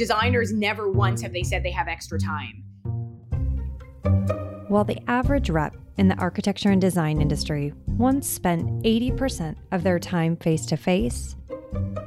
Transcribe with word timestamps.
designers 0.00 0.50
never 0.50 0.90
once 0.90 1.20
have 1.20 1.30
they 1.30 1.42
said 1.42 1.62
they 1.62 1.70
have 1.70 1.86
extra 1.86 2.18
time. 2.18 2.64
While 4.68 4.84
the 4.84 4.98
average 5.06 5.50
rep 5.50 5.76
in 5.98 6.08
the 6.08 6.14
architecture 6.16 6.70
and 6.70 6.80
design 6.80 7.20
industry 7.20 7.74
once 7.86 8.26
spent 8.26 8.82
80% 8.82 9.56
of 9.72 9.82
their 9.82 9.98
time 9.98 10.36
face 10.36 10.64
to 10.66 10.78
face, 10.78 11.36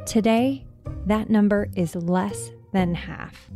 today 0.07 0.65
that 1.05 1.29
number 1.29 1.69
is 1.75 1.93
less 1.93 2.49
than 2.71 2.95
half. 2.95 3.51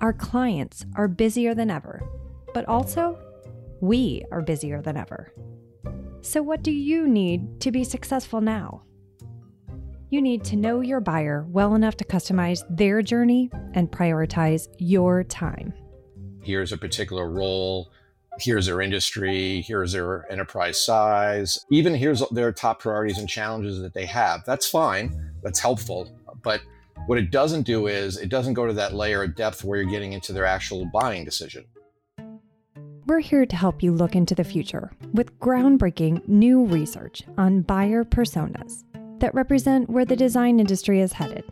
Our 0.00 0.12
clients 0.12 0.84
are 0.96 1.08
busier 1.08 1.54
than 1.54 1.70
ever, 1.70 2.02
but 2.52 2.68
also 2.68 3.18
we 3.80 4.24
are 4.30 4.42
busier 4.42 4.82
than 4.82 4.98
ever. 4.98 5.32
So, 6.20 6.42
what 6.42 6.62
do 6.62 6.70
you 6.70 7.08
need 7.08 7.62
to 7.62 7.72
be 7.72 7.82
successful 7.82 8.42
now? 8.42 8.82
You 10.12 10.20
need 10.20 10.44
to 10.44 10.56
know 10.56 10.82
your 10.82 11.00
buyer 11.00 11.46
well 11.48 11.74
enough 11.74 11.96
to 11.96 12.04
customize 12.04 12.64
their 12.68 13.00
journey 13.00 13.48
and 13.72 13.90
prioritize 13.90 14.68
your 14.76 15.24
time. 15.24 15.72
Here's 16.42 16.70
a 16.70 16.76
particular 16.76 17.30
role, 17.30 17.90
here's 18.38 18.66
their 18.66 18.82
industry, 18.82 19.62
here's 19.62 19.92
their 19.92 20.30
enterprise 20.30 20.84
size, 20.84 21.64
even 21.70 21.94
here's 21.94 22.22
their 22.28 22.52
top 22.52 22.80
priorities 22.80 23.16
and 23.16 23.26
challenges 23.26 23.80
that 23.80 23.94
they 23.94 24.04
have. 24.04 24.44
That's 24.44 24.68
fine, 24.68 25.32
that's 25.42 25.60
helpful. 25.60 26.14
But 26.42 26.60
what 27.06 27.16
it 27.16 27.30
doesn't 27.30 27.62
do 27.62 27.86
is 27.86 28.18
it 28.18 28.28
doesn't 28.28 28.52
go 28.52 28.66
to 28.66 28.74
that 28.74 28.92
layer 28.92 29.22
of 29.22 29.34
depth 29.34 29.64
where 29.64 29.80
you're 29.80 29.90
getting 29.90 30.12
into 30.12 30.34
their 30.34 30.44
actual 30.44 30.84
buying 30.92 31.24
decision. 31.24 31.64
We're 33.06 33.20
here 33.20 33.46
to 33.46 33.56
help 33.56 33.82
you 33.82 33.92
look 33.92 34.14
into 34.14 34.34
the 34.34 34.44
future 34.44 34.92
with 35.14 35.38
groundbreaking 35.38 36.28
new 36.28 36.66
research 36.66 37.22
on 37.38 37.62
buyer 37.62 38.04
personas 38.04 38.84
that 39.22 39.34
represent 39.34 39.88
where 39.88 40.04
the 40.04 40.16
design 40.16 40.58
industry 40.58 41.00
is 41.00 41.12
headed. 41.12 41.44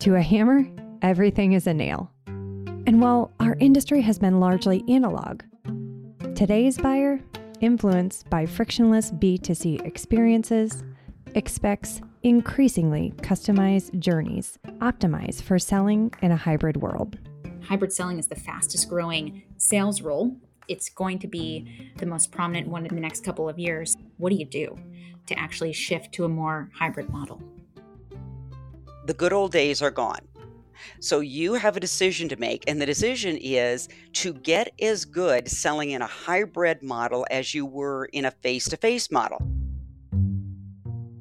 To 0.00 0.14
a 0.14 0.20
hammer, 0.22 0.68
everything 1.00 1.54
is 1.54 1.66
a 1.66 1.72
nail. 1.72 2.12
And 2.26 3.00
while 3.00 3.32
our 3.40 3.56
industry 3.60 4.02
has 4.02 4.18
been 4.18 4.40
largely 4.40 4.84
analog, 4.88 5.42
today's 6.34 6.76
buyer, 6.76 7.18
influenced 7.62 8.28
by 8.28 8.44
frictionless 8.44 9.10
B2C 9.10 9.86
experiences, 9.86 10.84
expects 11.34 12.02
increasingly 12.22 13.14
customized 13.22 13.98
journeys 13.98 14.58
optimized 14.80 15.42
for 15.42 15.58
selling 15.58 16.12
in 16.20 16.30
a 16.30 16.36
hybrid 16.36 16.76
world. 16.76 17.18
Hybrid 17.62 17.92
selling 17.92 18.18
is 18.18 18.26
the 18.26 18.36
fastest 18.36 18.90
growing 18.90 19.44
sales 19.56 20.02
role. 20.02 20.36
It's 20.68 20.90
going 20.90 21.20
to 21.20 21.26
be 21.26 21.92
the 21.96 22.06
most 22.06 22.30
prominent 22.32 22.68
one 22.68 22.84
in 22.84 22.94
the 22.94 23.00
next 23.00 23.24
couple 23.24 23.48
of 23.48 23.58
years. 23.58 23.96
What 24.22 24.30
do 24.30 24.38
you 24.38 24.46
do? 24.46 24.78
to 25.26 25.38
actually 25.38 25.72
shift 25.72 26.12
to 26.12 26.24
a 26.24 26.28
more 26.28 26.70
hybrid 26.74 27.08
model. 27.10 27.40
The 29.06 29.14
good 29.14 29.32
old 29.32 29.52
days 29.52 29.82
are 29.82 29.90
gone. 29.90 30.20
So 31.00 31.20
you 31.20 31.54
have 31.54 31.76
a 31.76 31.80
decision 31.80 32.28
to 32.28 32.36
make, 32.36 32.64
and 32.66 32.80
the 32.80 32.86
decision 32.86 33.36
is 33.40 33.88
to 34.14 34.32
get 34.32 34.72
as 34.80 35.04
good 35.04 35.48
selling 35.48 35.90
in 35.90 36.02
a 36.02 36.06
hybrid 36.06 36.82
model 36.82 37.24
as 37.30 37.54
you 37.54 37.64
were 37.64 38.06
in 38.06 38.24
a 38.24 38.30
face 38.30 38.68
to 38.68 38.76
face 38.76 39.10
model. 39.10 39.38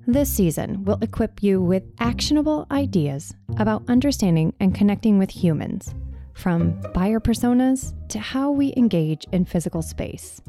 This 0.07 0.31
season 0.31 0.83
will 0.83 0.97
equip 1.01 1.43
you 1.43 1.61
with 1.61 1.83
actionable 1.99 2.65
ideas 2.71 3.33
about 3.57 3.83
understanding 3.87 4.53
and 4.59 4.73
connecting 4.73 5.19
with 5.19 5.29
humans, 5.29 5.93
from 6.33 6.81
buyer 6.93 7.19
personas 7.19 7.93
to 8.09 8.19
how 8.19 8.49
we 8.49 8.73
engage 8.75 9.25
in 9.31 9.45
physical 9.45 9.83
space 9.83 10.41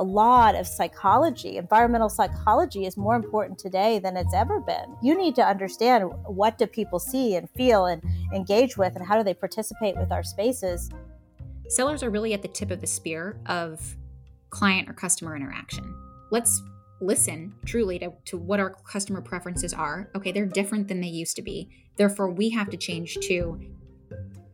a 0.00 0.02
lot 0.02 0.54
of 0.54 0.66
psychology, 0.66 1.58
environmental 1.58 2.08
psychology 2.08 2.86
is 2.86 2.96
more 2.96 3.14
important 3.14 3.58
today 3.58 3.98
than 3.98 4.16
it's 4.16 4.32
ever 4.32 4.58
been. 4.58 4.96
You 5.02 5.14
need 5.14 5.34
to 5.34 5.46
understand 5.46 6.10
what 6.24 6.56
do 6.56 6.66
people 6.66 6.98
see 6.98 7.36
and 7.36 7.50
feel 7.50 7.84
and 7.84 8.02
engage 8.34 8.78
with 8.78 8.96
and 8.96 9.06
how 9.06 9.18
do 9.18 9.22
they 9.22 9.34
participate 9.34 9.98
with 9.98 10.10
our 10.10 10.22
spaces. 10.22 10.88
Sellers 11.68 12.02
are 12.02 12.08
really 12.08 12.32
at 12.32 12.40
the 12.40 12.48
tip 12.48 12.70
of 12.70 12.80
the 12.80 12.86
spear 12.86 13.38
of 13.44 13.94
client 14.48 14.88
or 14.88 14.94
customer 14.94 15.36
interaction. 15.36 15.94
Let's 16.30 16.62
listen 17.02 17.54
truly 17.66 17.98
to, 17.98 18.10
to 18.24 18.38
what 18.38 18.58
our 18.58 18.70
customer 18.70 19.20
preferences 19.20 19.74
are. 19.74 20.10
Okay, 20.16 20.32
they're 20.32 20.46
different 20.46 20.88
than 20.88 21.02
they 21.02 21.08
used 21.08 21.36
to 21.36 21.42
be. 21.42 21.68
Therefore, 21.96 22.30
we 22.30 22.48
have 22.48 22.70
to 22.70 22.78
change 22.78 23.18
too. 23.20 23.60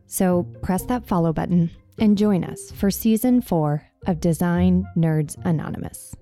So 0.07 0.43
press 0.61 0.83
that 0.83 1.07
follow 1.07 1.31
button 1.31 1.71
and 1.99 2.17
join 2.17 2.43
us 2.43 2.71
for 2.71 2.91
season 2.91 3.41
four 3.41 3.83
of 4.05 4.19
Design 4.19 4.85
Nerds 4.95 5.35
Anonymous. 5.45 6.15